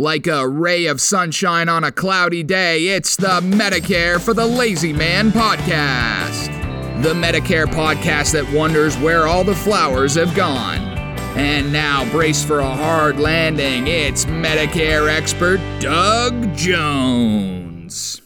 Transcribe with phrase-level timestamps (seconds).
[0.00, 4.94] Like a ray of sunshine on a cloudy day, it's the Medicare for the Lazy
[4.94, 6.46] Man podcast.
[7.02, 10.78] The Medicare podcast that wonders where all the flowers have gone.
[11.36, 18.22] And now, brace for a hard landing, it's Medicare expert Doug Jones.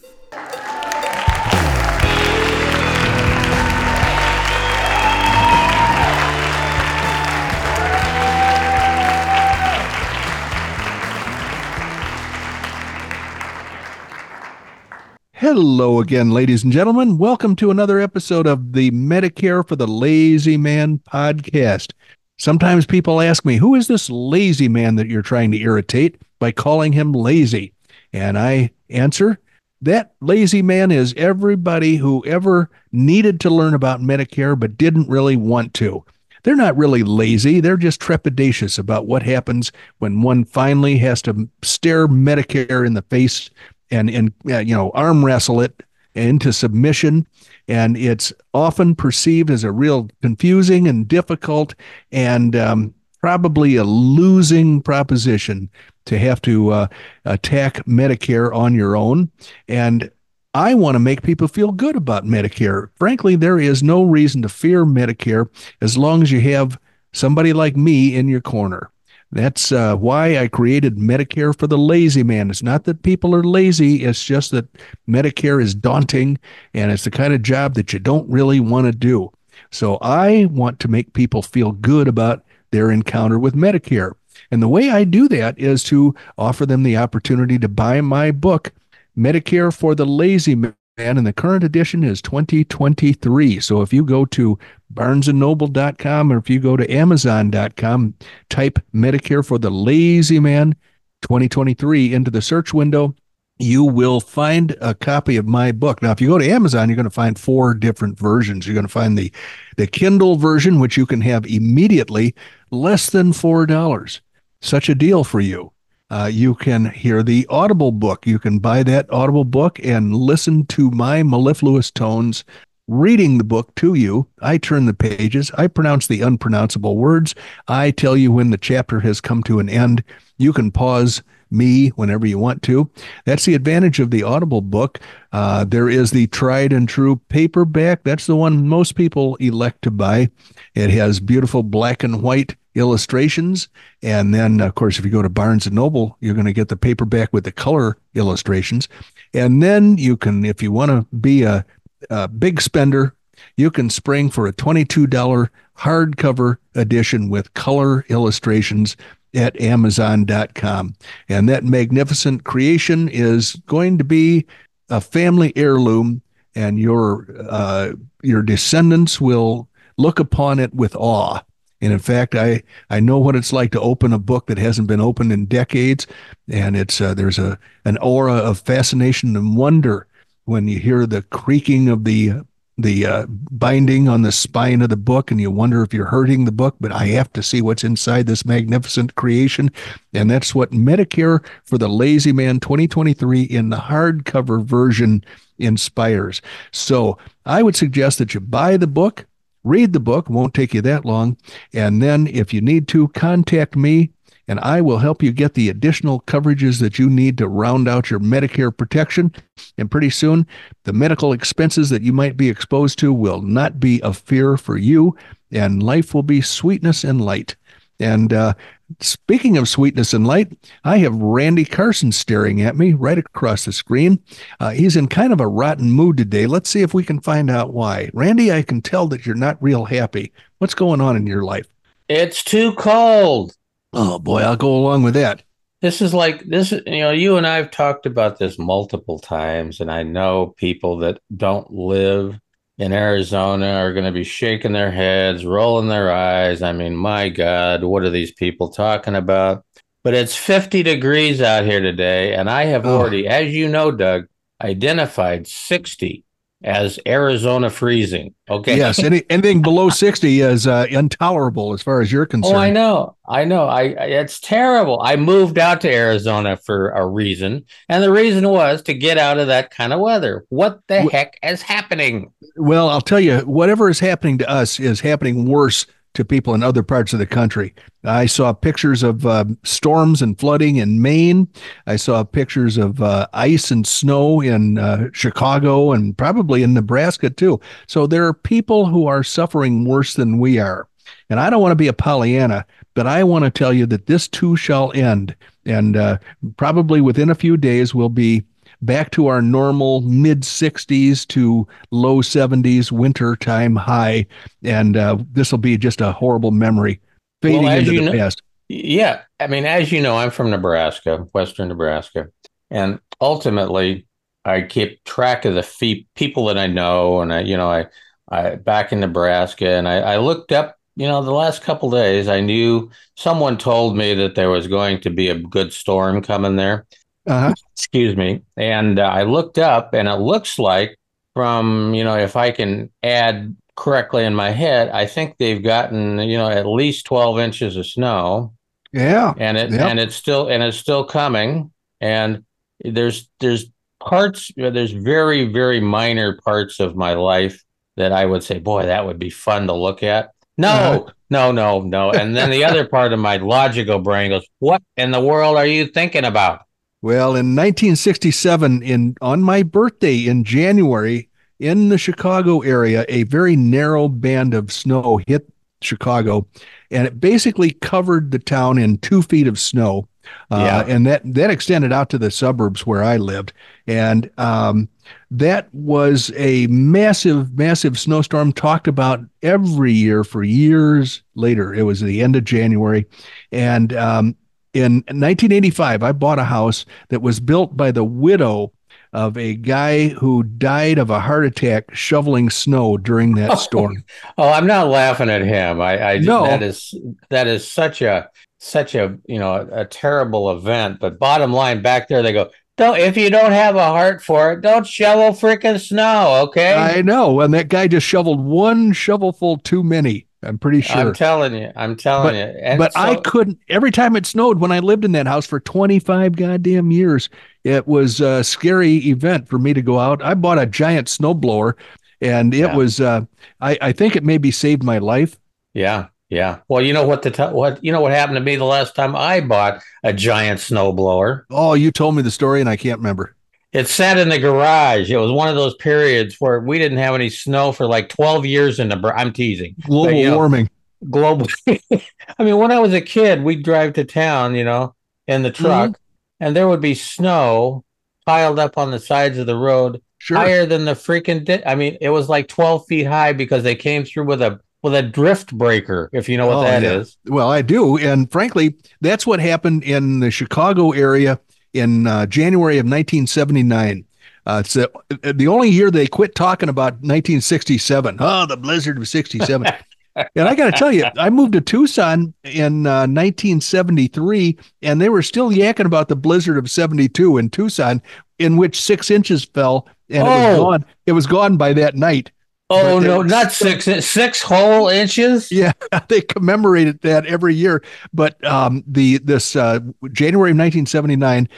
[15.36, 17.18] Hello again, ladies and gentlemen.
[17.18, 21.92] Welcome to another episode of the Medicare for the Lazy Man podcast.
[22.38, 26.52] Sometimes people ask me, who is this lazy man that you're trying to irritate by
[26.52, 27.72] calling him lazy?
[28.12, 29.40] And I answer,
[29.82, 35.36] that lazy man is everybody who ever needed to learn about Medicare but didn't really
[35.36, 36.04] want to.
[36.44, 41.48] They're not really lazy, they're just trepidatious about what happens when one finally has to
[41.62, 43.50] stare Medicare in the face
[43.94, 45.82] and and uh, you know arm wrestle it
[46.14, 47.26] into submission
[47.66, 51.74] and it's often perceived as a real confusing and difficult
[52.12, 55.68] and um, probably a losing proposition
[56.04, 56.86] to have to uh,
[57.24, 59.30] attack Medicare on your own
[59.66, 60.10] and
[60.56, 62.88] I want to make people feel good about Medicare.
[62.94, 65.48] Frankly, there is no reason to fear Medicare
[65.80, 66.78] as long as you have
[67.12, 68.92] somebody like me in your corner.
[69.34, 72.50] That's uh, why I created Medicare for the lazy man.
[72.50, 74.68] It's not that people are lazy, it's just that
[75.08, 76.38] Medicare is daunting
[76.72, 79.32] and it's the kind of job that you don't really want to do.
[79.72, 84.12] So I want to make people feel good about their encounter with Medicare.
[84.52, 88.30] And the way I do that is to offer them the opportunity to buy my
[88.30, 88.70] book,
[89.18, 93.60] Medicare for the Lazy Man and the current edition is 2023.
[93.60, 94.58] So if you go to
[94.92, 98.14] barnesandnoble.com or if you go to amazon.com,
[98.48, 100.74] type Medicare for the Lazy Man
[101.22, 103.14] 2023 into the search window,
[103.58, 106.02] you will find a copy of my book.
[106.02, 108.66] Now, if you go to Amazon, you're going to find four different versions.
[108.66, 109.32] You're going to find the,
[109.76, 112.34] the Kindle version, which you can have immediately,
[112.70, 114.20] less than $4.
[114.60, 115.73] Such a deal for you.
[116.14, 118.24] Uh, you can hear the Audible book.
[118.24, 122.44] You can buy that Audible book and listen to my mellifluous tones
[122.86, 124.28] reading the book to you.
[124.40, 125.50] I turn the pages.
[125.58, 127.34] I pronounce the unpronounceable words.
[127.66, 130.04] I tell you when the chapter has come to an end.
[130.38, 131.20] You can pause
[131.50, 132.88] me whenever you want to.
[133.24, 135.00] That's the advantage of the Audible book.
[135.32, 138.04] Uh, there is the tried and true paperback.
[138.04, 140.30] That's the one most people elect to buy.
[140.76, 143.68] It has beautiful black and white illustrations.
[144.02, 146.68] And then, of course, if you go to Barnes and Noble, you're going to get
[146.68, 148.88] the paperback with the color illustrations.
[149.32, 151.64] And then you can, if you want to be a,
[152.10, 153.14] a big spender,
[153.56, 155.48] you can spring for a $22
[155.78, 158.96] hardcover edition with color illustrations
[159.34, 160.94] at amazon.com.
[161.28, 164.46] And that magnificent creation is going to be
[164.88, 166.22] a family heirloom
[166.54, 167.92] and your uh,
[168.22, 171.40] your descendants will look upon it with awe.
[171.84, 174.88] And in fact, I I know what it's like to open a book that hasn't
[174.88, 176.06] been opened in decades,
[176.48, 180.06] and it's uh, there's a an aura of fascination and wonder
[180.46, 182.40] when you hear the creaking of the
[182.78, 186.46] the uh, binding on the spine of the book and you wonder if you're hurting
[186.46, 186.74] the book.
[186.80, 189.70] But i have to see what's inside this magnificent creation.
[190.14, 195.22] And that's what medicare for the lazy man 2023 in the hardcover version
[195.58, 196.40] inspires.
[196.72, 199.26] So i would suggest that you buy the book
[199.64, 201.36] read the book won't take you that long
[201.72, 204.10] and then if you need to contact me
[204.46, 208.10] and I will help you get the additional coverages that you need to round out
[208.10, 209.32] your Medicare protection.
[209.78, 210.46] And pretty soon,
[210.84, 214.76] the medical expenses that you might be exposed to will not be a fear for
[214.76, 215.16] you,
[215.50, 217.56] and life will be sweetness and light.
[218.00, 218.54] And uh,
[219.00, 220.52] speaking of sweetness and light,
[220.84, 224.22] I have Randy Carson staring at me right across the screen.
[224.60, 226.46] Uh, he's in kind of a rotten mood today.
[226.46, 228.10] Let's see if we can find out why.
[228.14, 230.32] Randy, I can tell that you're not real happy.
[230.58, 231.66] What's going on in your life?
[232.08, 233.56] It's too cold.
[233.92, 235.42] Oh boy, I'll go along with that.
[235.80, 239.90] This is like this you know, you and I've talked about this multiple times, and
[239.90, 242.38] I know people that don't live
[242.78, 246.62] in Arizona are going to be shaking their heads, rolling their eyes.
[246.62, 249.64] I mean, my God, what are these people talking about?
[250.02, 252.34] but it's 50 degrees out here today.
[252.34, 252.90] And I have Oh.
[252.98, 254.26] already, as you know, Doug,
[254.62, 256.23] identified 60
[256.64, 258.34] as Arizona freezing.
[258.48, 258.76] Okay.
[258.76, 262.56] Yes, any, anything below 60 is uh, intolerable as far as you're concerned.
[262.56, 263.16] Oh, I know.
[263.28, 263.66] I know.
[263.66, 265.00] I, I it's terrible.
[265.02, 269.38] I moved out to Arizona for a reason, and the reason was to get out
[269.38, 270.44] of that kind of weather.
[270.48, 272.32] What the heck is happening?
[272.56, 276.62] Well, I'll tell you, whatever is happening to us is happening worse to people in
[276.62, 277.74] other parts of the country.
[278.04, 281.48] I saw pictures of uh, storms and flooding in Maine.
[281.86, 287.30] I saw pictures of uh, ice and snow in uh, Chicago and probably in Nebraska
[287.30, 287.60] too.
[287.86, 290.88] So there are people who are suffering worse than we are.
[291.30, 294.06] And I don't want to be a Pollyanna, but I want to tell you that
[294.06, 295.34] this too shall end.
[295.66, 296.18] And uh,
[296.56, 298.44] probably within a few days, we'll be
[298.84, 304.26] back to our normal mid 60s to low 70s winter time high.
[304.62, 307.00] And uh, this will be just a horrible memory
[307.42, 308.42] fading Well, into the know- past.
[308.68, 312.28] Yeah, I mean, as you know, I'm from Nebraska, Western Nebraska,
[312.70, 314.06] and ultimately,
[314.46, 317.86] I keep track of the fee- people that I know, and I, you know, I,
[318.30, 322.26] I back in Nebraska, and I, I looked up, you know, the last couple days,
[322.26, 326.56] I knew someone told me that there was going to be a good storm coming
[326.56, 326.86] there.
[327.26, 327.54] Uh-huh.
[327.72, 330.98] Excuse me, and uh, I looked up, and it looks like
[331.34, 336.18] from, you know, if I can add correctly in my head, I think they've gotten,
[336.20, 338.52] you know, at least 12 inches of snow
[338.92, 339.34] Yeah.
[339.38, 339.80] and it Yep.
[339.80, 342.44] and it's still and it's still coming and
[342.84, 343.66] there's there's
[343.98, 347.64] parts there's very very minor parts of my life
[347.96, 351.12] that I would say boy that would be fun to look at no Uh-huh.
[351.30, 355.10] no no no and then the other part of my logical brain goes what in
[355.10, 356.60] the world are you thinking about
[357.04, 361.28] Well, in 1967, in on my birthday in January,
[361.58, 365.46] in the Chicago area, a very narrow band of snow hit
[365.82, 366.46] Chicago,
[366.90, 370.08] and it basically covered the town in two feet of snow.
[370.50, 370.94] Uh, Yeah.
[370.94, 373.52] and that that extended out to the suburbs where I lived,
[373.86, 374.88] and um,
[375.30, 381.74] that was a massive, massive snowstorm talked about every year for years later.
[381.74, 383.04] It was the end of January,
[383.52, 384.36] and um,
[384.74, 388.72] in 1985, I bought a house that was built by the widow
[389.12, 394.04] of a guy who died of a heart attack shoveling snow during that oh, storm.
[394.36, 396.44] oh I'm not laughing at him I I No.
[396.44, 396.92] that is
[397.30, 401.80] that is such a such a you know a, a terrible event but bottom line
[401.80, 405.30] back there they go don't if you don't have a heart for it don't shovel
[405.30, 410.26] freaking snow okay I know, and that guy just shoveled one shovelful too many.
[410.44, 410.96] I'm pretty sure.
[410.96, 412.42] I'm telling you, I'm telling you.
[412.42, 413.58] And but I couldn't.
[413.68, 417.28] Every time it snowed, when I lived in that house for 25 goddamn years,
[417.64, 420.22] it was a scary event for me to go out.
[420.22, 421.74] I bought a giant snowblower,
[422.20, 422.76] and it Yeah.
[422.76, 423.00] was.
[423.00, 423.22] Uh,
[423.60, 425.36] I I think it maybe saved my life.
[425.74, 426.58] yeah, yeah.
[426.68, 428.94] Well, you know what the t- what you know what happened to me the last
[428.94, 431.42] time I bought a giant snowblower.
[431.50, 433.34] Oh, you told me the story, and I can't remember.
[433.74, 435.10] It sat in the garage.
[435.10, 438.46] It was one of those periods where we didn't have any snow for like 12
[438.46, 439.12] years in the.
[439.14, 439.74] I'm teasing.
[439.84, 440.70] Global you know- warming.
[441.10, 441.48] global.
[441.68, 444.94] I mean, when I was a kid, we'd drive to town, you know,
[445.26, 445.64] in the mm-hmm.
[445.64, 446.00] truck,
[446.38, 447.84] and there would be snow
[448.24, 450.38] piled up on the sides of the road, Sure.
[450.38, 451.44] higher than the freaking.
[451.44, 454.60] Di- I mean, it was like twelve feet high because they came through with a
[454.82, 456.92] with a drift breaker, if you know what Oh, that yeah.
[456.98, 457.16] is.
[457.26, 461.40] Well, I do, and frankly, that's what happened in the Chicago area
[461.74, 464.04] in uh, January of 1979.
[464.46, 464.90] Uh, it's the,
[465.34, 468.16] the only year they quit talking about 1967.
[468.20, 469.66] Oh, the blizzard of 67.
[470.16, 475.08] and I got to tell you, I moved to Tucson in uh, 1973, and they
[475.08, 478.02] were still yakking about the blizzard of 72 in Tucson,
[478.38, 480.62] in which six inches fell, and it was Oh.
[480.64, 480.84] gone.
[481.06, 482.30] It was gone by that night.
[482.70, 485.52] Oh But no, not six six whole inches.
[485.52, 485.72] Yeah,
[486.08, 487.82] they commemorated that every year.
[488.12, 489.80] But um, the this uh,
[490.12, 491.48] January of 1979,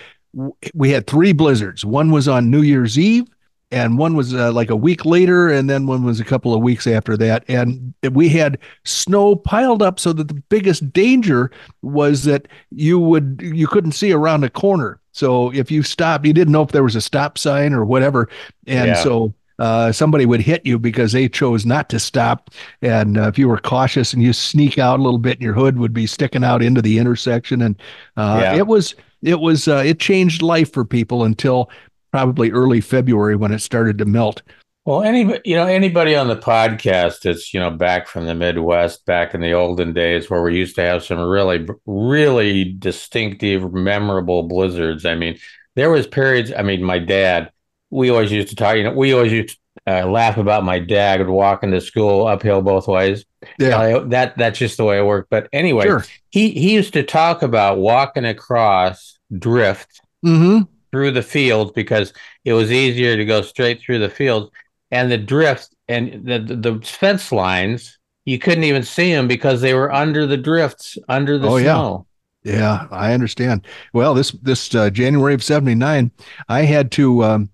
[0.74, 1.84] we had three blizzards.
[1.84, 3.26] One was on New Year's Eve,
[3.70, 6.60] and one was uh, like a week later, and then one was a couple of
[6.62, 7.44] weeks after that.
[7.48, 11.50] And we had snow piled up so that the biggest danger
[11.82, 15.00] was that you would you couldn't see around a corner.
[15.12, 18.28] So if you stopped, you didn't know if there was a stop sign or whatever,
[18.66, 18.94] and Yeah.
[18.94, 22.50] so uh, somebody would hit you because they chose not to stop.
[22.82, 25.54] And uh, if you were cautious and you sneak out a little bit, and your
[25.54, 27.76] hood would be sticking out into the intersection, and
[28.16, 28.56] uh, Yeah.
[28.56, 31.70] it was it was uh, it changed life for people until
[32.12, 34.42] probably early February when it started to melt.
[34.84, 39.04] Well, anybody, you know, anybody on the podcast that's, you know, back from the Midwest,
[39.04, 44.44] back in the olden days where we used to have some really, really distinctive, memorable
[44.44, 45.04] blizzards.
[45.04, 45.38] I mean,
[45.74, 47.50] there was periods, I mean, my dad,
[47.90, 51.20] we always used to talk, you know, we always used I laugh about my dad
[51.20, 53.24] would walk into school uphill both ways.
[53.58, 53.68] Yeah.
[53.68, 55.30] Know, that that's just the way it worked.
[55.30, 56.04] But anyway, Sure.
[56.30, 60.62] he he used to talk about walking across drift Mm-hmm.
[60.90, 62.12] through the fields because
[62.44, 64.50] it was easier to go straight through the fields
[64.90, 69.74] and the drift and the, the, fence lines you couldn't even see them because they
[69.74, 71.74] were under the drifts under the Oh, yeah.
[71.74, 72.06] snow
[72.42, 73.66] Yeah, I understand.
[73.92, 76.10] Well, this this uh, January of '79,
[76.48, 77.22] I had to.
[77.24, 77.50] Um,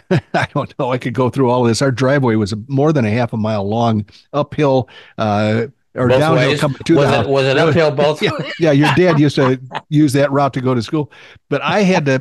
[0.34, 0.90] I don't know.
[0.92, 1.82] I could go through all of this.
[1.82, 6.58] Our driveway was more than a half a mile long, uphill uh, or Both downhill
[6.58, 7.26] coming to was the it house.
[7.26, 10.74] was it uphill both yeah, yeah, your dad used to use that route to go
[10.74, 11.10] to school,
[11.48, 12.20] but I had to.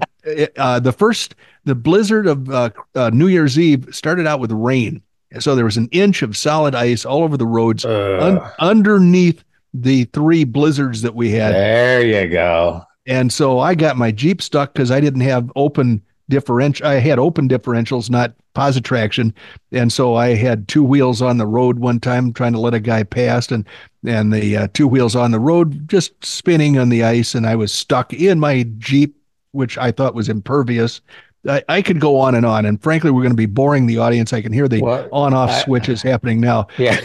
[0.57, 5.01] Uh, the first, the blizzard of uh, uh, New Year's Eve started out with rain,
[5.39, 10.03] so there was an inch of solid ice all over the roads un- underneath the
[10.05, 11.53] three blizzards that we had.
[11.55, 16.01] there you go And so I got my Jeep stuck because I didn't have open
[16.29, 16.85] differential.
[16.87, 19.33] I had open differentials, not Positraction.
[19.71, 22.79] And so I had two wheels on the road one time trying to let a
[22.79, 23.65] guy pass and
[24.05, 27.33] and the uh, two wheels on the road just spinning on the ice.
[27.33, 29.15] And I was stuck in my Jeep,
[29.53, 31.01] which I thought was impervious.
[31.49, 32.65] I, I could go on and on.
[32.65, 34.33] And frankly, we're going to be boring the audience.
[34.33, 35.09] I can hear the What?
[35.11, 36.67] on off I- switches happening now.
[36.77, 36.99] yeah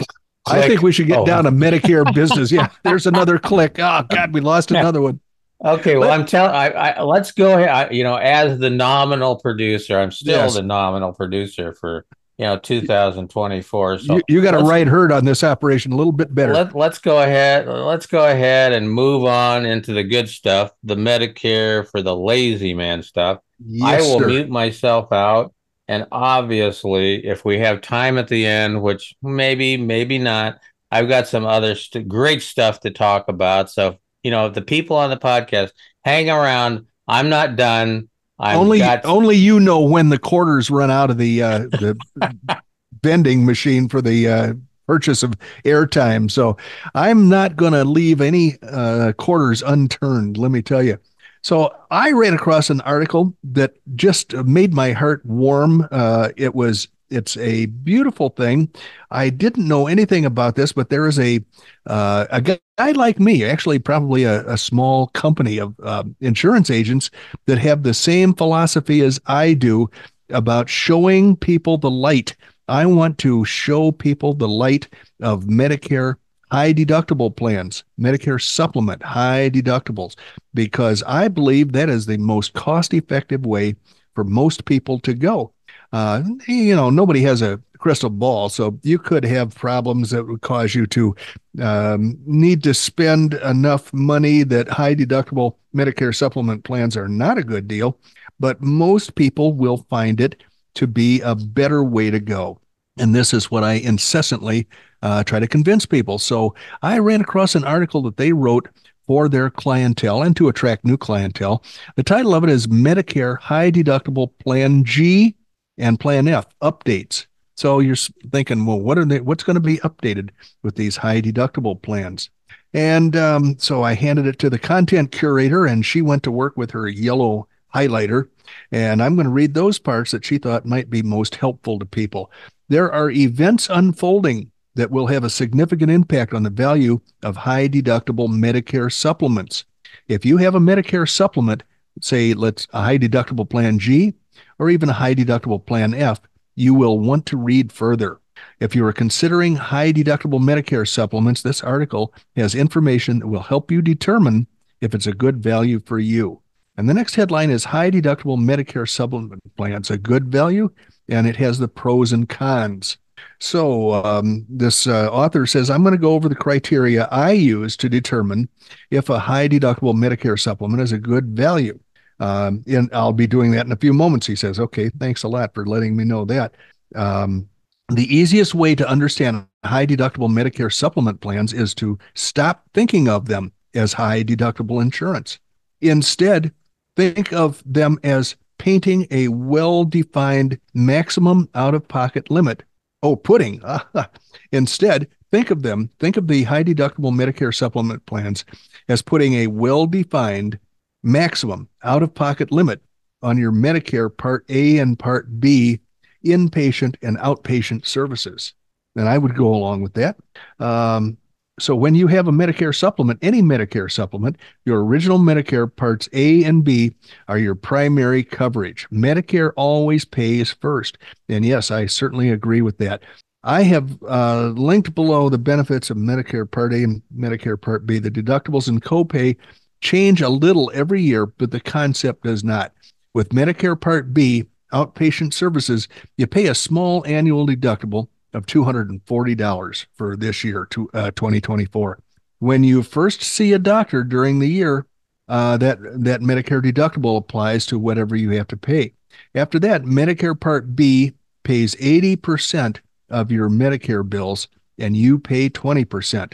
[0.47, 1.25] I think we should get Oh.
[1.25, 2.51] down to Medicare business.
[2.51, 3.77] Yeah, there's another click.
[3.79, 5.19] Oh, God, we lost another one.
[5.63, 6.51] Okay, well, I'm telling.
[6.55, 7.69] I, I let's go ahead.
[7.69, 10.53] I, you know, as the nominal producer, I'm still Yes.
[10.55, 12.05] the nominal producer for
[12.37, 13.99] you know 2024.
[13.99, 16.53] So you, you got a let's- right herd on this operation a little bit better.
[16.53, 17.67] Let, let's go ahead.
[17.67, 22.73] Let's go ahead and move on into the good stuff, the Medicare for the lazy
[22.73, 23.39] man stuff.
[23.59, 24.27] yes, I will sir.
[24.27, 25.53] mute myself out.
[25.89, 30.59] And obviously, if we have time at the end, which maybe, maybe not,
[30.91, 33.69] I've got some other st- great stuff to talk about.
[33.71, 35.71] So, you know, the people on the podcast,
[36.03, 36.85] hang around.
[37.07, 38.09] I'm not done.
[38.39, 41.97] I've only got only you know when the quarters run out of the uh, the
[43.03, 44.53] vending machine for the uh,
[44.87, 45.33] purchase of
[45.65, 46.31] airtime.
[46.31, 46.57] So
[46.95, 50.37] I'm not going to leave any uh, quarters unturned.
[50.37, 50.97] Let me tell you.
[51.41, 55.87] So I ran across an article that just made my heart warm.
[55.91, 58.69] Uh, it was it's a beautiful thing.
[59.11, 61.39] I didn't know anything about this, but there is a
[61.85, 67.09] uh, a guy like me, actually probably a, a small company of uh, insurance agents
[67.45, 69.89] that have the same philosophy as I do
[70.29, 72.35] about showing people the light.
[72.67, 74.87] I want to show people the light
[75.21, 76.15] of Medicare
[76.51, 80.15] high deductible plans, Medicare supplement high deductibles,
[80.53, 83.75] because I believe that is the most cost effective way
[84.15, 85.53] for most people to go.
[85.91, 90.41] Uh, you know, nobody has a crystal ball, so you could have problems that would
[90.41, 91.15] cause you to
[91.61, 97.43] um, need to spend enough money that high deductible Medicare supplement plans are not a
[97.43, 97.97] good deal,
[98.39, 100.43] but most people will find it
[100.75, 102.59] to be a better way to go.
[102.97, 104.67] And this is what I incessantly
[105.01, 106.19] uh, try to convince people.
[106.19, 108.67] So I ran across an article that they wrote
[109.07, 111.63] for their clientele and to attract new clientele.
[111.95, 115.35] The title of it is Medicare High Deductible Plan G
[115.79, 117.25] and Plan F Updates.
[117.55, 117.95] So you're
[118.31, 119.19] thinking, well, what are they?
[119.19, 120.29] What's going to be updated
[120.61, 122.29] with these high deductible plans?
[122.73, 126.55] And um, so I handed it to the content curator, and she went to work
[126.55, 128.29] with her yellow highlighter.
[128.71, 131.85] And I'm going to read those parts that she thought might be most helpful to
[131.85, 132.31] people.
[132.67, 137.67] There are events unfolding that will have a significant impact on the value of high
[137.67, 139.65] deductible Medicare supplements.
[140.07, 141.63] If you have a Medicare supplement,
[142.01, 144.13] say let's a high deductible plan G
[144.57, 146.21] or even a high deductible plan F,
[146.55, 148.19] you will want to read further.
[148.59, 153.71] If you are considering high deductible Medicare supplements, this article has information that will help
[153.71, 154.47] you determine
[154.81, 156.41] if it's a good value for you.
[156.77, 160.69] And the next headline is High Deductible Medicare Supplement Plans, a good value,
[161.09, 162.97] and it has the pros and cons.
[163.41, 167.75] So, um, this uh, author says, I'm going to go over the criteria I use
[167.77, 168.47] to determine
[168.91, 171.77] if a high deductible Medicare supplement is a good value.
[172.19, 174.27] Um, and I'll be doing that in a few moments.
[174.27, 176.55] He says, Okay, thanks a lot for letting me know that.
[176.95, 177.47] Um,
[177.89, 183.25] the easiest way to understand high deductible Medicare supplement plans is to stop thinking of
[183.25, 185.39] them as high deductible insurance.
[185.81, 186.51] Instead,
[186.95, 192.63] think of them as painting a well defined maximum out of pocket limit.
[193.01, 193.61] Oh, pudding.
[194.51, 198.45] Instead, think of them, think of the high deductible Medicare supplement plans
[198.87, 200.59] as putting a well defined
[201.03, 202.81] maximum out of pocket limit
[203.21, 205.79] on your Medicare Part A and Part B
[206.25, 208.53] inpatient and outpatient services.
[208.95, 210.17] And I would go along with that.
[210.59, 211.17] Um,
[211.59, 216.43] So when you have a Medicare supplement, any Medicare supplement, your original Medicare parts A
[216.45, 216.95] and B
[217.27, 218.87] are your primary coverage.
[218.89, 220.97] Medicare always pays first.
[221.27, 223.03] And yes, I certainly agree with that.
[223.43, 227.99] I have uh, linked below the benefits of Medicare Part A and Medicare Part B.
[227.99, 229.35] The deductibles and copay
[229.81, 232.73] change a little every year, but the concept does not.
[233.13, 240.15] With Medicare Part B, outpatient services, you pay a small annual deductible of $240 for
[240.15, 241.99] this year, to, uh, 2024.
[242.39, 244.85] When you first see a doctor during the year,
[245.27, 248.93] uh, that, that Medicare deductible applies to whatever you have to pay.
[249.35, 252.77] After that, Medicare Part B pays 80%
[253.09, 256.33] of your Medicare bills and you pay 20%.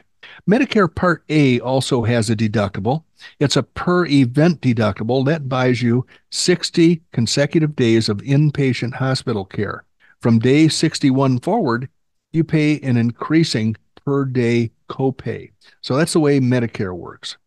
[0.49, 3.03] Medicare Part A also has a deductible.
[3.39, 9.85] It's a per event deductible that buys you 60 consecutive days of inpatient hospital care.
[10.19, 11.89] From day 61 forward,
[12.31, 15.51] you pay an increasing per day copay.
[15.81, 17.37] So that's the way Medicare works.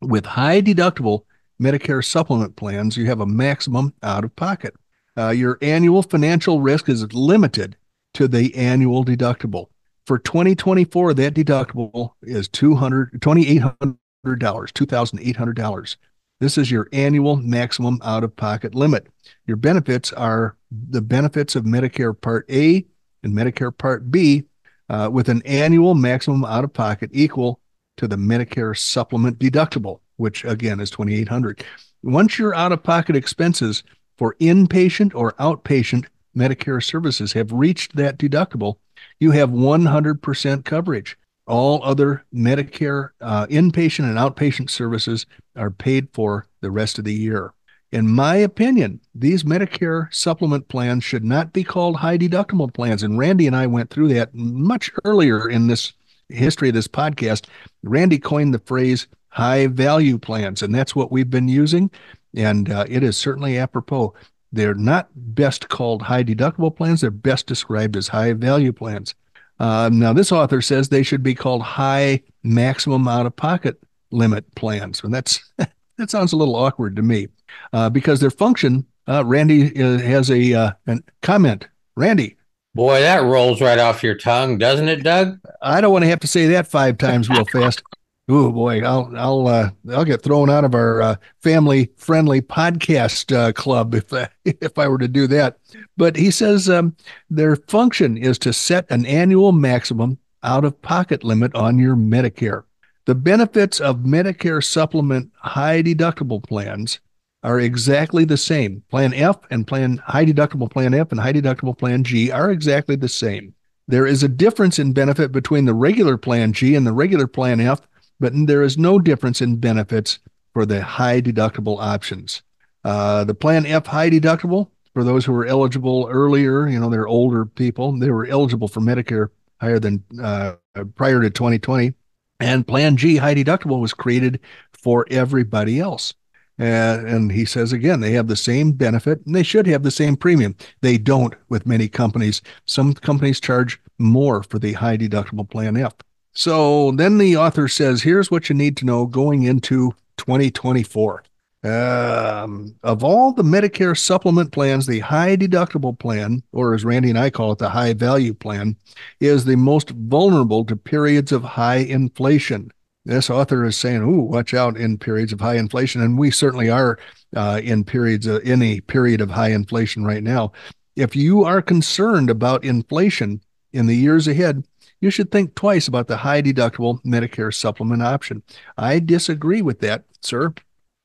[0.00, 1.24] With high deductible
[1.60, 4.74] Medicare supplement plans, you have a maximum out of pocket.
[5.16, 7.76] Uh, your annual financial risk is limited
[8.14, 9.66] to the annual deductible.
[10.08, 15.96] For 2024, that deductible is $200, $2,800, $2,800.
[16.40, 19.08] This is your annual maximum out of pocket limit.
[19.46, 22.86] Your benefits are the benefits of Medicare Part A
[23.22, 24.44] and Medicare Part B
[24.88, 27.60] uh, with an annual maximum out of pocket equal
[27.98, 31.62] to the Medicare supplement deductible, which again is 2800
[32.02, 33.82] Once your out of pocket expenses
[34.16, 36.06] for inpatient or outpatient
[36.38, 38.76] Medicare services have reached that deductible,
[39.18, 41.18] you have 100% coverage.
[41.46, 45.26] All other Medicare uh, inpatient and outpatient services
[45.56, 47.52] are paid for the rest of the year.
[47.90, 53.02] In my opinion, these Medicare supplement plans should not be called high deductible plans.
[53.02, 55.94] And Randy and I went through that much earlier in this
[56.28, 57.46] history of this podcast.
[57.82, 61.90] Randy coined the phrase high value plans, and that's what we've been using.
[62.36, 64.12] And uh, it is certainly apropos.
[64.52, 69.14] They're not best called high deductible plans, they're best described as high value plans.
[69.60, 74.54] Uh, now, this author says they should be called high maximum out of pocket limit
[74.54, 75.02] plans.
[75.02, 75.40] And that's
[75.96, 77.28] that sounds a little awkward to me
[77.72, 78.86] uh, because their function.
[79.06, 81.66] Uh, Randy uh, has a uh, a comment.
[81.96, 82.36] Randy.
[82.74, 85.40] Boy, that rolls right off your tongue, doesn't it, Doug?
[85.62, 87.82] I don't want to have to say that five times real fast.
[88.30, 93.34] Oh boy, I'll I'll uh, I'll get thrown out of our uh, family friendly podcast
[93.34, 95.58] uh, club if uh, if I were to do that.
[95.96, 96.94] But he says um,
[97.30, 102.64] their function is to set an annual maximum out of pocket limit on your Medicare.
[103.06, 107.00] The benefits of Medicare supplement high deductible plans
[107.42, 108.82] are exactly the same.
[108.90, 112.96] Plan F and plan high deductible plan F and high deductible plan G are exactly
[112.96, 113.54] the same.
[113.86, 117.58] There is a difference in benefit between the regular plan G and the regular plan
[117.58, 117.80] F
[118.20, 120.18] but there is no difference in benefits
[120.52, 122.42] for the high deductible options.
[122.84, 127.06] Uh, the Plan F high deductible, for those who were eligible earlier, you know, they're
[127.06, 129.28] older people, they were eligible for Medicare
[129.60, 130.54] higher than uh,
[130.94, 131.94] prior to 2020.
[132.40, 134.40] And Plan G high deductible was created
[134.72, 136.14] for everybody else.
[136.60, 136.64] Uh,
[137.06, 140.16] and he says again, they have the same benefit and they should have the same
[140.16, 140.56] premium.
[140.80, 142.42] They don't with many companies.
[142.64, 145.94] Some companies charge more for the high deductible Plan F.
[146.32, 151.24] So then the author says, here's what you need to know going into 2024.
[151.64, 157.18] Um, of all the Medicare supplement plans, the high deductible plan, or as Randy and
[157.18, 158.76] I call it, the high value plan,
[159.18, 162.70] is the most vulnerable to periods of high inflation.
[163.04, 166.70] This author is saying, "Ooh, watch out in periods of high inflation," and we certainly
[166.70, 166.98] are
[167.34, 170.52] uh, in periods of, in a period of high inflation right now.
[170.94, 173.40] If you are concerned about inflation
[173.72, 174.64] in the years ahead,
[175.00, 178.42] you should think twice about the high deductible Medicare supplement option.
[178.76, 180.54] I disagree with that, sir,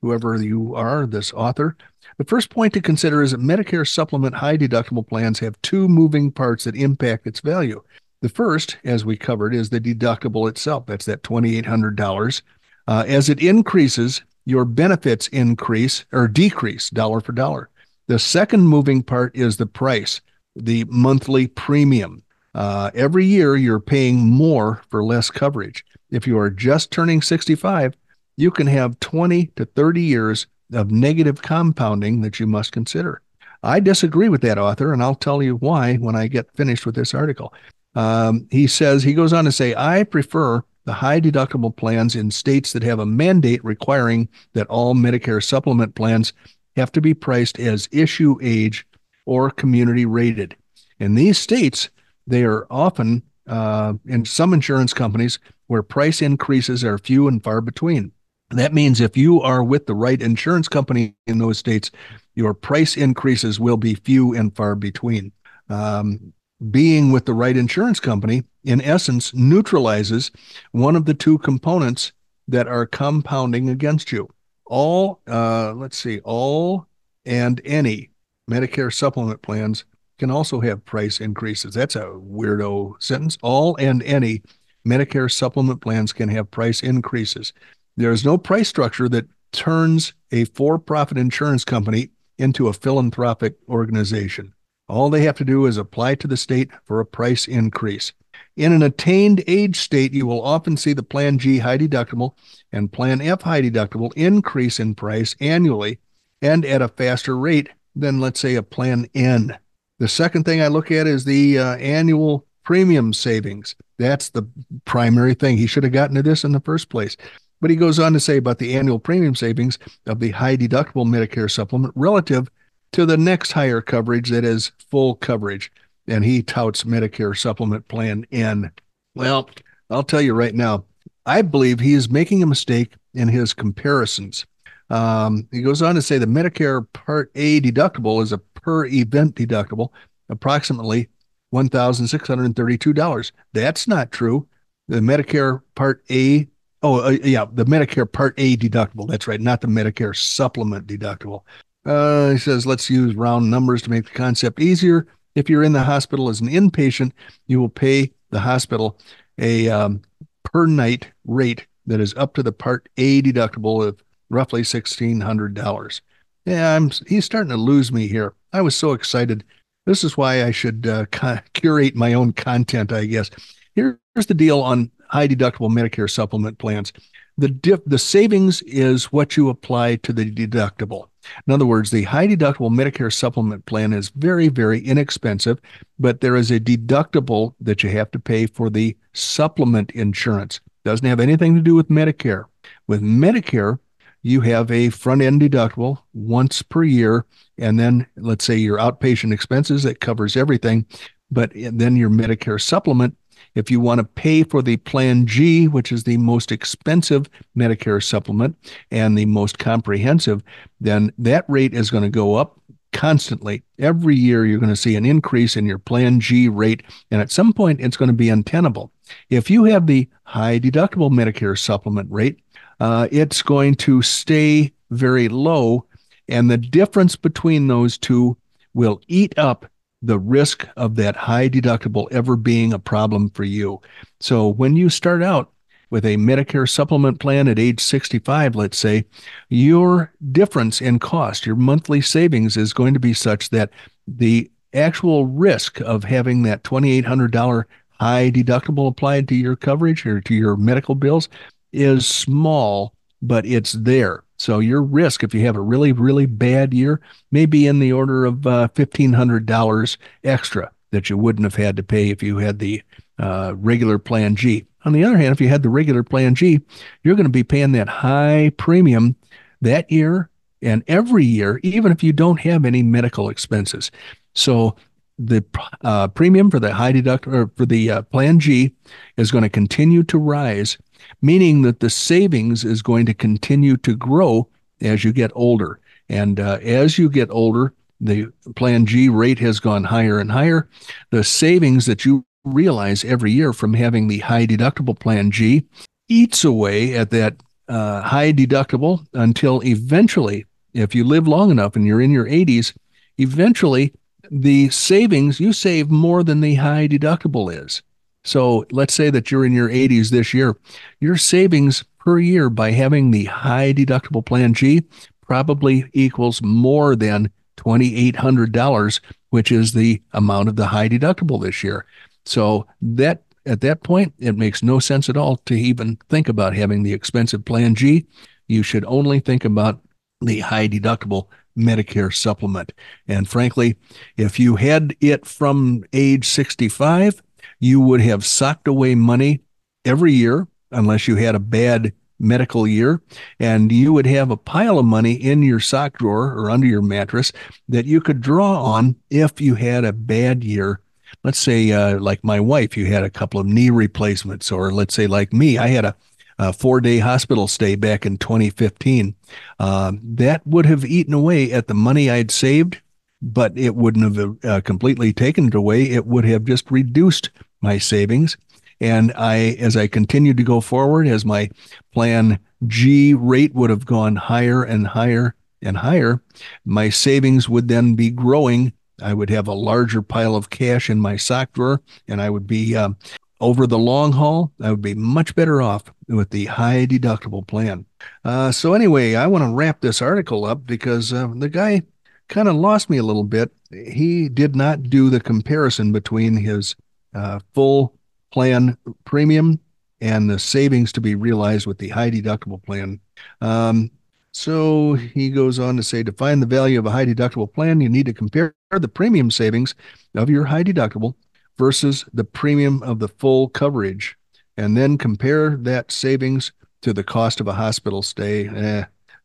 [0.02, 1.76] whoever you are, this author.
[2.18, 6.30] The first point to consider is that Medicare supplement high deductible plans have two moving
[6.30, 7.82] parts that impact its value.
[8.20, 10.86] The first, as we covered, is the deductible itself.
[10.86, 12.42] That's that $2,800.
[12.86, 17.70] Uh, as it increases, your benefits increase or decrease dollar for dollar.
[18.06, 20.20] The second moving part is the price,
[20.54, 22.23] the monthly premium.
[22.54, 25.84] Uh, every year, you're paying more for less coverage.
[26.10, 27.96] If you are just turning 65,
[28.36, 33.20] you can have 20 to 30 years of negative compounding that you must consider.
[33.62, 36.94] I disagree with that author, and I'll tell you why when I get finished with
[36.94, 37.52] this article.
[37.94, 42.30] Um, he says, he goes on to say, I prefer the high deductible plans in
[42.30, 46.32] states that have a mandate requiring that all Medicare supplement plans
[46.76, 48.86] have to be priced as issue age
[49.24, 50.56] or community rated.
[50.98, 51.88] In these states,
[52.26, 57.60] they are often uh, in some insurance companies where price increases are few and far
[57.60, 58.12] between.
[58.50, 61.90] That means if you are with the right insurance company in those states,
[62.34, 65.32] your price increases will be few and far between.
[65.68, 66.32] Um,
[66.70, 70.30] being with the right insurance company, in essence, neutralizes
[70.72, 72.12] one of the two components
[72.48, 74.28] that are compounding against you.
[74.66, 76.86] All, uh, let's see, all
[77.26, 78.10] and any
[78.50, 79.84] Medicare supplement plans
[80.18, 81.74] can also have price increases.
[81.74, 83.36] That's a weirdo sentence.
[83.42, 84.42] All and any
[84.86, 87.52] Medicare supplement plans can have price increases.
[87.96, 93.56] There is no price structure that turns a for profit insurance company into a philanthropic
[93.68, 94.52] organization.
[94.88, 98.12] All they have to do is apply to the state for a price increase.
[98.56, 102.36] In an attained age state, you will often see the Plan G high deductible
[102.72, 105.98] and Plan F high deductible increase in price annually
[106.42, 109.56] and at a faster rate than, let's say, a Plan N.
[110.04, 113.74] The second thing I look at is the uh, annual premium savings.
[113.98, 114.46] That's the
[114.84, 115.56] primary thing.
[115.56, 117.16] He should have gotten to this in the first place.
[117.62, 121.06] But he goes on to say about the annual premium savings of the high deductible
[121.06, 122.50] Medicare supplement relative
[122.92, 125.72] to the next higher coverage that is full coverage.
[126.06, 128.72] And he touts Medicare supplement plan N.
[129.14, 129.48] Well,
[129.88, 130.84] I'll tell you right now,
[131.24, 134.44] I believe he is making a mistake in his comparisons.
[134.90, 139.34] Um, he goes on to say the Medicare Part A deductible is a per event
[139.34, 139.90] deductible,
[140.30, 141.08] approximately
[141.52, 143.32] $1,632.
[143.52, 144.48] That's not true.
[144.88, 146.48] The Medicare Part A,
[146.82, 149.06] oh, uh, yeah, the Medicare Part A deductible.
[149.06, 151.42] That's right, not the Medicare supplement deductible.
[151.84, 155.06] Uh, he says, let's use round numbers to make the concept easier.
[155.34, 157.12] If you're in the hospital as an inpatient,
[157.46, 158.98] you will pay the hospital
[159.38, 160.00] a um,
[160.44, 166.00] per night rate that is up to the Part A deductible of roughly $1,600.
[166.46, 168.34] Yeah, I'm, he's starting to lose me here.
[168.54, 169.44] I was so excited
[169.86, 171.06] this is why I should uh,
[171.52, 173.30] curate my own content, I guess.
[173.74, 176.92] Here's the deal on high deductible Medicare supplement plans.
[177.36, 181.08] The dip, the savings is what you apply to the deductible.
[181.46, 185.58] In other words, the high deductible Medicare supplement plan is very, very inexpensive,
[185.98, 190.60] but there is a deductible that you have to pay for the supplement insurance.
[190.84, 192.44] Doesn't have anything to do with Medicare.
[192.86, 193.78] With Medicare,
[194.24, 197.26] you have a front end deductible once per year.
[197.58, 200.86] And then let's say your outpatient expenses that covers everything.
[201.30, 203.16] But then your Medicare supplement,
[203.54, 208.02] if you want to pay for the Plan G, which is the most expensive Medicare
[208.02, 208.56] supplement
[208.90, 210.42] and the most comprehensive,
[210.80, 212.58] then that rate is going to go up
[212.92, 213.62] constantly.
[213.78, 216.82] Every year, you're going to see an increase in your Plan G rate.
[217.10, 218.90] And at some point, it's going to be untenable.
[219.28, 222.38] If you have the high deductible Medicare supplement rate,
[222.84, 225.86] uh, it's going to stay very low.
[226.28, 228.36] And the difference between those two
[228.74, 229.64] will eat up
[230.02, 233.80] the risk of that high deductible ever being a problem for you.
[234.20, 235.50] So when you start out
[235.88, 239.06] with a Medicare supplement plan at age 65, let's say,
[239.48, 243.70] your difference in cost, your monthly savings is going to be such that
[244.06, 247.64] the actual risk of having that $2,800
[247.98, 251.30] high deductible applied to your coverage or to your medical bills
[251.74, 254.22] is small, but it's there.
[254.36, 257.92] So your risk, if you have a really, really bad year, may be in the
[257.92, 262.58] order of uh, $1,500 extra that you wouldn't have had to pay if you had
[262.58, 262.82] the
[263.18, 264.66] uh, regular Plan G.
[264.84, 266.60] On the other hand, if you had the regular Plan G,
[267.02, 269.16] you're going to be paying that high premium
[269.60, 270.30] that year
[270.62, 273.90] and every year, even if you don't have any medical expenses.
[274.34, 274.76] So
[275.18, 275.44] the
[275.82, 278.74] uh, premium for the high deduct or for the uh, Plan G
[279.16, 280.76] is going to continue to rise
[281.22, 284.48] meaning that the savings is going to continue to grow
[284.80, 285.80] as you get older.
[286.08, 290.68] And uh, as you get older, the Plan G rate has gone higher and higher.
[291.10, 295.64] The savings that you realize every year from having the high deductible Plan G
[296.08, 297.36] eats away at that
[297.68, 302.74] uh, high deductible until eventually, if you live long enough and you're in your 80s,
[303.18, 303.92] eventually
[304.30, 307.82] the savings you save more than the high deductible is.
[308.24, 310.56] So let's say that you're in your 80s this year.
[311.00, 314.82] Your savings per year by having the high deductible plan G
[315.20, 321.86] probably equals more than $2,800, which is the amount of the high deductible this year.
[322.24, 326.54] So that at that point, it makes no sense at all to even think about
[326.54, 328.06] having the expensive plan G.
[328.48, 329.80] You should only think about
[330.20, 332.72] the high deductible Medicare supplement.
[333.06, 333.76] And frankly,
[334.16, 337.22] if you had it from age 65,
[337.60, 339.40] you would have socked away money
[339.84, 343.02] every year unless you had a bad medical year,
[343.38, 346.82] and you would have a pile of money in your sock drawer or under your
[346.82, 347.32] mattress
[347.68, 350.80] that you could draw on if you had a bad year
[351.24, 354.94] let's say, uh, like my wife, you had a couple of knee replacements, or let's
[354.94, 355.96] say, like me, I had a,
[356.38, 359.14] a four day hospital stay back in 2015.
[359.58, 362.80] Um, that would have eaten away at the money I'd saved,
[363.24, 365.84] but it wouldn't have uh, completely taken it away.
[365.84, 367.30] It would have just reduced
[367.62, 368.36] my savings.
[368.80, 371.48] And I, as I continued to go forward, as my
[371.92, 376.20] plan G rate would have gone higher and higher and higher,
[376.66, 378.72] my savings would then be growing.
[379.02, 382.46] I would have a larger pile of cash in my sock drawer, and I would
[382.46, 382.96] be um,
[383.40, 384.52] over the long haul.
[384.60, 387.86] I would be much better off with the high deductible plan.
[388.24, 391.82] Uh, so anyway, I want to wrap this article up because uh, the guy
[392.28, 393.52] kind of lost me a little bit.
[393.70, 396.74] He did not do the comparison between his
[397.14, 397.94] uh, full
[398.30, 399.60] plan premium
[400.00, 403.00] and the savings to be realized with the high deductible plan.
[403.40, 403.90] Um,
[404.32, 407.80] so he goes on to say to find the value of a high deductible plan,
[407.80, 409.74] you need to compare the premium savings
[410.16, 411.14] of your high deductible
[411.56, 414.16] versus the premium of the full coverage,
[414.56, 418.48] and then compare that savings to the cost of a hospital stay.
[418.48, 418.84] Eh,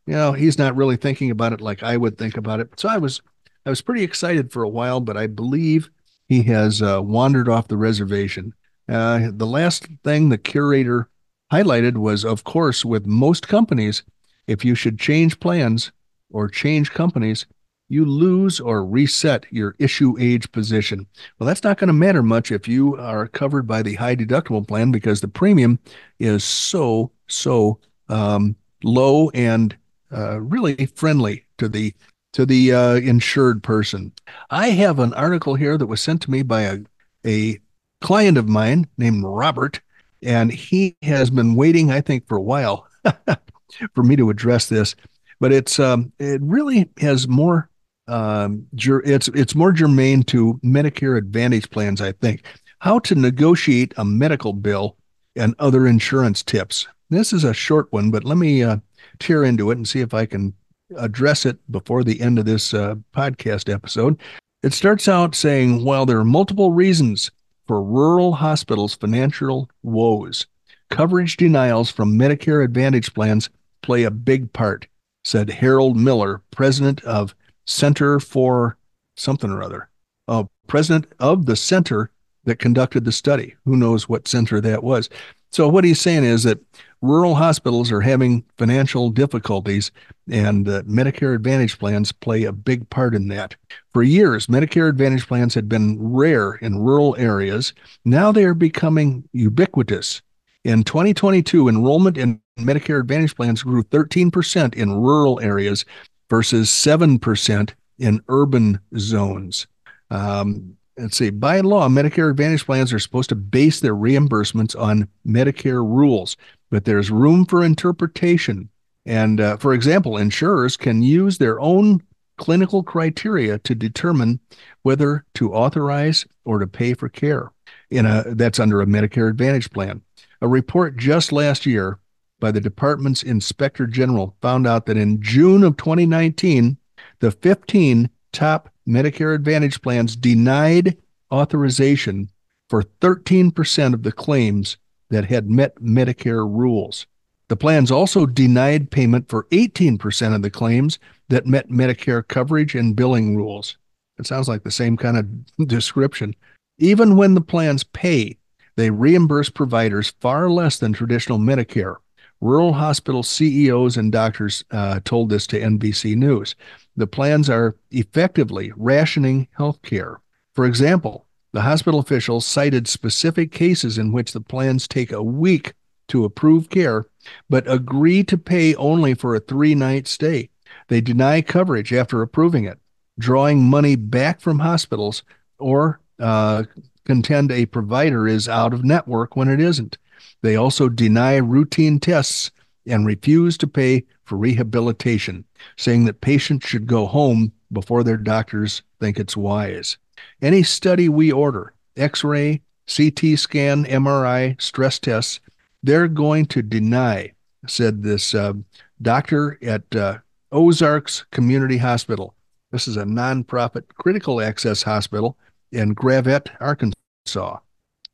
[0.10, 2.80] you know, he's not really thinking about it like I would think about it.
[2.80, 3.22] So I was,
[3.68, 5.92] I was pretty excited for a while, but I believe
[6.28, 8.56] he has uh, wandered off the reservation.
[8.88, 11.10] Uh, the last thing the curator
[11.54, 14.02] highlighted was, of course, with most companies,
[14.48, 15.92] if you should change plans
[16.32, 17.46] or change companies,
[17.88, 21.06] you lose or reset your issue age position.
[21.38, 24.68] Well, that's not going to matter much if you are covered by the high deductible
[24.68, 25.78] plan because the premium
[26.18, 29.78] is so, so um, low and
[30.16, 31.94] uh, really friendly to the
[32.34, 34.14] to the uh, insured person.
[34.50, 36.80] I have an article here that was sent to me by a,
[37.26, 37.60] a
[38.02, 39.82] client of mine named Robert,
[40.22, 42.88] and he has been waiting, I think, for a while
[43.96, 44.96] for me to address this.
[45.40, 47.70] But it's um, it really has more
[48.08, 52.44] um, it's it's more germane to Medicare Advantage plans, I think.
[52.80, 54.98] How to negotiate a medical bill
[55.36, 56.88] and other insurance tips.
[57.10, 58.78] This is a short one, but let me uh,
[59.20, 60.54] tear into it and see if I can
[60.98, 64.20] address it before the end of this uh, podcast episode.
[64.64, 67.32] It starts out saying, while there are multiple reasons
[67.68, 70.48] for rural hospitals' financial woes.
[70.90, 73.50] Coverage denials from Medicare Advantage plans
[73.82, 74.88] play a big part,
[75.24, 77.36] said Harold Miller, president of
[77.68, 78.76] Center for
[79.16, 79.90] something or other.
[80.28, 82.10] Oh, president of the center
[82.46, 83.56] that conducted the study.
[83.66, 85.10] Who knows what center that was?
[85.52, 86.60] So, what he's saying is that
[87.02, 89.92] rural hospitals are having financial difficulties,
[90.30, 93.56] and uh, Medicare Advantage plans play a big part in that.
[93.92, 97.74] For years, Medicare Advantage plans had been rare in rural areas.
[98.06, 100.22] Now they are becoming ubiquitous.
[100.66, 105.86] In 2022, enrollment in Medicare Advantage plans grew 13% in rural areas
[106.30, 109.68] versus 7% in urban zones.
[110.12, 115.08] Um, let's see, by law, Medicare Advantage plans are supposed to base their reimbursements on
[115.26, 116.36] Medicare rules
[116.70, 118.70] but there's room for interpretation.
[119.06, 122.02] And uh, for example, insurers can use their own
[122.38, 124.40] clinical criteria to determine
[124.84, 127.52] whether to authorize or to pay for care
[127.90, 130.02] in a that's under a Medicare Advantage plan.
[130.42, 132.00] A report just last year
[132.40, 136.78] by the department's inspector general found out that in June of 2019,
[137.20, 140.98] the 15 top Medicare Advantage plans denied
[141.32, 142.30] authorization
[142.70, 144.78] for 13% of the claims
[145.10, 147.08] that had met Medicare rules.
[147.48, 152.96] The plans also denied payment for 18% of the claims that met Medicare coverage and
[152.96, 153.78] billing rules.
[154.20, 156.36] It sounds like the same kind of description.
[156.78, 158.38] Even when the plans pay,
[158.76, 161.96] they reimburse providers far less than traditional Medicare.
[162.42, 166.56] Rural hospital CEOs and doctors uh, told this to NBC News.
[166.96, 170.22] The plans are effectively rationing health care.
[170.54, 175.74] For example, the hospital officials cited specific cases in which the plans take a week
[176.10, 177.08] to approve care,
[177.50, 180.50] but agree to pay only for a three night stay.
[180.88, 182.80] They deny coverage after approving it,
[183.18, 185.24] drawing money back from hospitals
[185.58, 186.64] or uh,
[187.06, 189.98] contend a provider is out of network when it isn't.
[190.42, 192.52] They also deny routine tests
[192.86, 195.46] and refuse to pay for rehabilitation,
[195.78, 199.98] saying that patients should go home before their doctors think it's wise.
[200.42, 205.40] Any study we order, x ray, CT scan, MRI, stress tests,
[205.84, 207.34] they're going to deny,
[207.68, 208.54] said this uh,
[209.02, 210.18] doctor at uh,
[210.52, 212.34] Ozarks Community Hospital.
[212.72, 215.38] This is a nonprofit critical access hospital
[215.72, 217.60] in Gravette, Arkansas,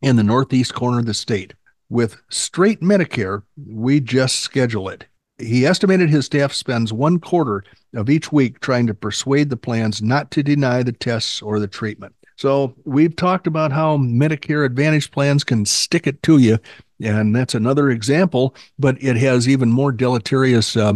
[0.02, 1.54] in the northeast corner of the state.
[1.89, 5.06] With straight Medicare, we just schedule it.
[5.38, 10.02] He estimated his staff spends one quarter of each week trying to persuade the plans
[10.02, 12.15] not to deny the tests or the treatment.
[12.38, 16.58] So we've talked about how Medicare Advantage plans can stick it to you,
[17.02, 18.56] and that's another example.
[18.80, 20.93] But it has even more deleterious uh,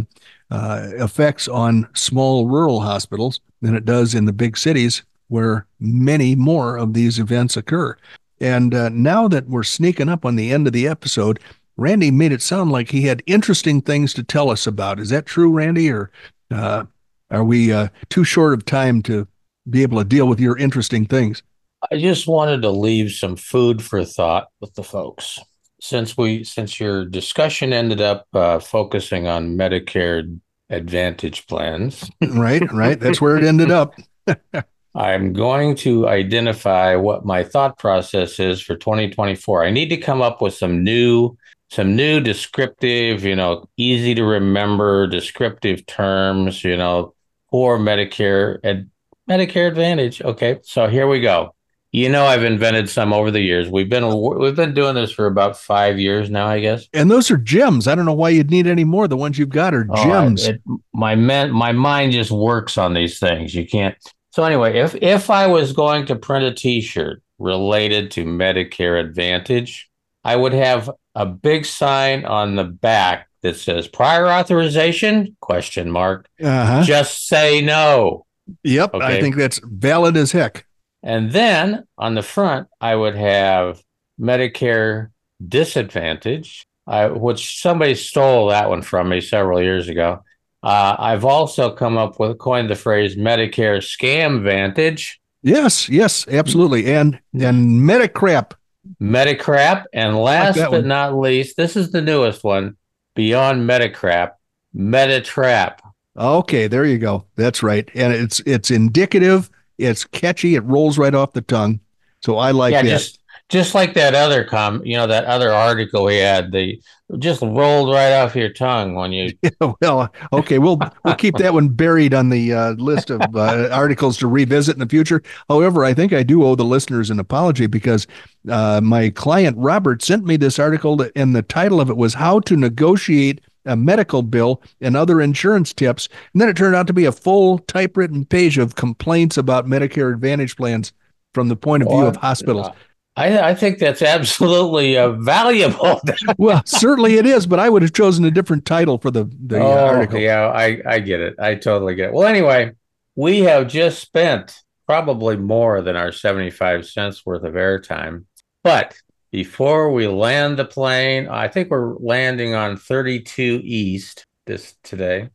[0.50, 6.34] uh, effects on small rural hospitals than it does in the big cities, where many
[6.34, 7.96] more of these events occur.
[8.40, 11.38] And uh, now that we're sneaking up on the end of the episode,
[11.76, 14.98] Randy made it sound like he had interesting things to tell us about.
[15.00, 16.10] Is that true, Randy, or
[16.50, 16.84] uh,
[17.30, 19.28] are we uh, too short of time to
[19.68, 21.42] be able to deal with your interesting things?
[21.90, 25.38] I just wanted to leave some food for thought with the folks.
[25.80, 33.00] Since we since your discussion ended up uh, focusing on Medicare Advantage plans, right, right,
[33.00, 33.94] that's where it ended up.
[34.94, 39.64] I'm going to identify what my thought process is for 2024.
[39.64, 41.36] I need to come up with some new
[41.70, 47.14] some new descriptive, you know, easy to remember descriptive terms, you know,
[47.50, 48.90] for Medicare and
[49.28, 50.20] Medicare Advantage.
[50.20, 51.54] Okay, so here we go.
[51.92, 53.68] You know, I've invented some over the years.
[53.68, 54.06] We've been
[54.38, 56.88] we've been doing this for about five years now, I guess.
[56.92, 57.88] And those are gems.
[57.88, 59.08] I don't know why you'd need any more.
[59.08, 60.46] The ones you've got are oh, gems.
[60.46, 60.60] it,
[60.92, 63.54] my men, my mind just works on these things.
[63.54, 63.96] You can't.
[64.30, 69.90] So anyway, if if I was going to print a T-shirt related to Medicare Advantage,
[70.24, 76.28] I would have a big sign on the back that says prior authorization question mark.
[76.42, 76.82] Uh-huh.
[76.84, 78.26] Just say no.
[78.64, 79.18] Yep, okay.
[79.18, 80.66] I think that's valid as heck.
[81.02, 83.82] And then on the front, I would have
[84.20, 85.08] Medicare
[85.46, 90.22] disadvantage, I, which somebody stole that one from me several years ago.
[90.62, 95.20] Uh, I've also come up with coined the phrase Medicare scam vantage.
[95.42, 98.52] Yes, yes, absolutely, and and Medicrap.
[99.00, 100.88] Medicrap, and last like but one.
[100.88, 102.76] not least, this is the newest one.
[103.14, 104.32] Beyond Medicrap,
[104.76, 105.78] Metatrap.
[106.16, 107.24] Okay, there you go.
[107.36, 110.54] That's right, and it's it's indicative it's catchy.
[110.54, 111.80] It rolls right off the tongue.
[112.22, 112.88] So I like yeah, that.
[112.88, 113.19] Just,
[113.50, 116.80] just like that other com, you know, that other article we had, the
[117.18, 119.32] just rolled right off your tongue when you.
[119.42, 123.68] Yeah, well, okay, we'll we'll keep that one buried on the uh, list of uh,
[123.72, 125.22] articles to revisit in the future.
[125.48, 128.06] However, I think I do owe the listeners an apology because
[128.48, 132.40] uh, my client Robert sent me this article, and the title of it was "How
[132.40, 136.08] to Negotiate a medical bill, and other insurance tips.
[136.32, 140.12] And then it turned out to be a full typewritten page of complaints about Medicare
[140.12, 140.92] Advantage plans
[141.34, 142.68] from the point of view of hospitals.
[143.16, 146.00] I, I think that's absolutely uh, valuable.
[146.38, 149.58] well, certainly it is, but I would have chosen a different title for the, the
[149.58, 150.18] oh, article.
[150.18, 151.34] Yeah, I, I get it.
[151.38, 152.14] I totally get it.
[152.14, 152.72] Well, anyway,
[153.16, 158.24] we have just spent probably more than our 75 cents worth of airtime.
[158.62, 158.96] But
[159.30, 165.30] before we land the plane, I think we're landing on 32 East this today.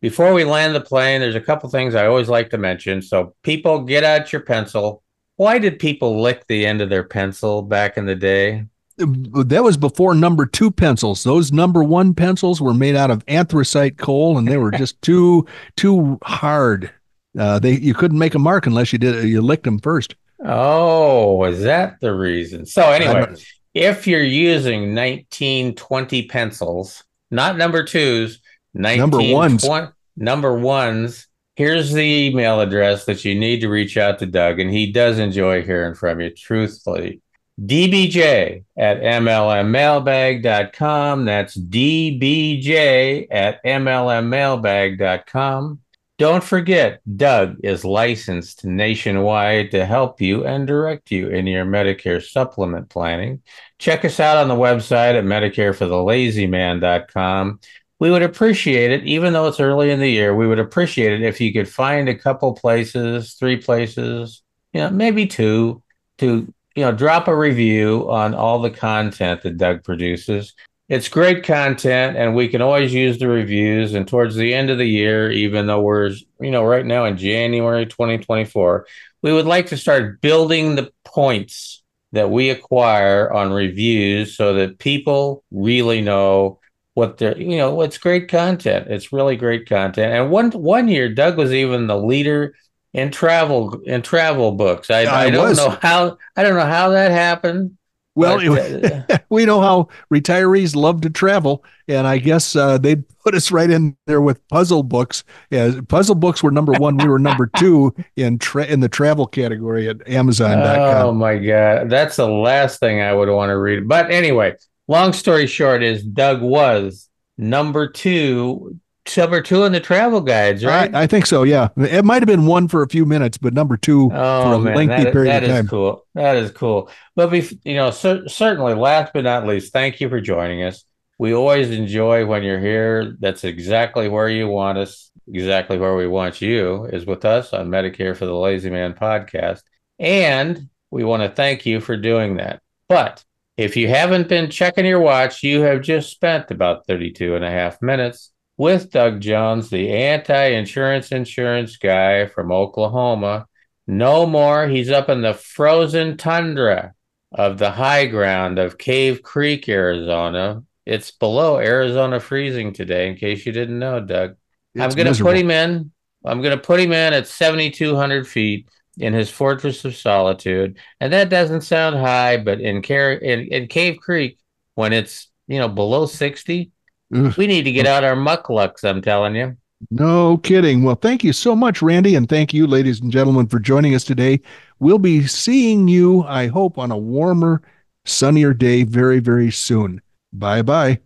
[0.00, 3.02] Before we land the plane, there's a couple things I always like to mention.
[3.02, 5.01] So, people get out your pencil.
[5.36, 8.66] Why did people lick the end of their pencil back in the day?
[8.98, 11.24] That was before number two pencils.
[11.24, 15.46] Those number one pencils were made out of anthracite coal, and they were just too
[15.76, 16.92] too hard.
[17.38, 20.14] Uh, they you couldn't make a mark unless you did you licked them first.
[20.44, 22.66] Oh, was that the reason?
[22.66, 23.34] So anyway,
[23.74, 28.40] if you're using 1920 pencils, not number twos,
[28.74, 33.96] 19, number ones, 20, number ones, here's the email address that you need to reach
[33.96, 37.22] out to Doug, and he does enjoy hearing from you, truthfully.
[37.60, 41.24] DBJ at MLMmailbag.com.
[41.26, 45.78] That's DBJ at MLMmailbag.com.
[46.18, 52.22] Don't forget, Doug is licensed nationwide to help you and direct you in your Medicare
[52.22, 53.42] supplement planning.
[53.78, 57.58] Check us out on the website at MedicareForTheLazyMan.com.
[58.02, 61.22] We would appreciate it, even though it's early in the year, we would appreciate it
[61.22, 65.84] if you could find a couple places, three places, you know, maybe two,
[66.18, 70.52] to you know, drop a review on all the content that Doug produces.
[70.88, 74.78] It's great content and we can always use the reviews and towards the end of
[74.78, 76.10] the year even though we're
[76.40, 78.84] you know right now in january 2024
[79.22, 84.80] we would like to start building the points that we acquire on reviews so that
[84.80, 86.58] people really know
[86.94, 91.08] what they're you know it's great content it's really great content and one one year
[91.08, 92.54] doug was even the leader
[92.92, 95.58] in travel in travel books i, I, I don't was.
[95.58, 97.76] know how i don't know how that happened
[98.14, 103.34] well, uh, we know how retirees love to travel, and I guess uh, they put
[103.34, 105.24] us right in there with puzzle books.
[105.50, 106.98] Yeah, puzzle books were number one.
[106.98, 111.06] We were number two in tra- in the travel category at Amazon.com.
[111.06, 113.88] Oh my god, that's the last thing I would want to read.
[113.88, 114.56] But anyway,
[114.88, 117.08] long story short is Doug was
[117.38, 118.78] number two
[119.16, 120.94] number two in the travel guides, right?
[120.94, 121.42] I, I think so.
[121.42, 124.54] Yeah, it might have been one for a few minutes, but number two oh, for
[124.54, 125.64] a man, lengthy that, period that of time.
[125.64, 126.06] is cool.
[126.14, 126.90] That is cool.
[127.16, 130.84] But bef- you know, cer- certainly, last but not least, thank you for joining us.
[131.18, 133.16] We always enjoy when you're here.
[133.20, 135.10] That's exactly where you want us.
[135.32, 139.62] Exactly where we want you is with us on Medicare for the Lazy Man podcast.
[139.98, 142.60] And we want to thank you for doing that.
[142.88, 143.24] But
[143.56, 147.50] if you haven't been checking your watch, you have just spent about 32 and a
[147.50, 153.46] half minutes with Doug Jones, the anti insurance insurance guy from Oklahoma.
[153.86, 154.68] No more.
[154.68, 156.94] He's up in the frozen tundra
[157.32, 160.62] of the high ground of Cave Creek, Arizona.
[160.86, 164.36] It's below Arizona freezing today, in case you didn't know, Doug.
[164.78, 165.92] I'm going to put him in.
[166.24, 168.68] I'm going to put him in at 7,200 feet
[168.98, 173.66] in his fortress of solitude, and that doesn't sound high, but in Car- in, in
[173.68, 174.38] Cave Creek,
[174.74, 176.70] when it's you know below 60,
[177.14, 177.36] Ugh.
[177.36, 178.84] we need to get out our mukluks.
[178.84, 179.56] I'm telling you.
[179.90, 180.84] No kidding.
[180.84, 184.04] Well, thank you so much, Randy, and thank you, ladies and gentlemen, for joining us
[184.04, 184.40] today.
[184.78, 187.62] We'll be seeing you, I hope, on a warmer,
[188.04, 190.00] sunnier day very, very soon.
[190.32, 191.00] Bye bye.